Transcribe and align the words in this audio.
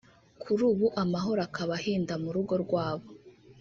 kuri 0.41 0.61
ubu 0.71 0.85
amahoro 1.03 1.39
akaba 1.47 1.73
ahinda 1.79 2.13
mu 2.23 2.29
rugo 2.35 2.53
rwabo 2.63 3.07